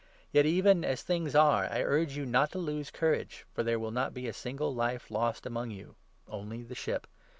Yet, 0.31 0.47
even 0.47 0.83
as 0.83 1.03
things 1.03 1.35
are, 1.35 1.61
1 1.69 1.79
urge 1.81 2.17
you 2.17 2.25
not 2.25 2.51
to 2.53 2.57
lose 2.57 2.89
courage, 2.89 3.45
for 3.53 3.61
22 3.61 3.63
there 3.65 3.77
will 3.77 3.91
not 3.91 4.15
be 4.15 4.27
a 4.27 4.33
single 4.33 4.73
life 4.73 5.11
lost 5.11 5.45
among 5.45 5.69
you— 5.69 5.93
only 6.27 6.63
the 6.63 6.73
ship. 6.73 7.05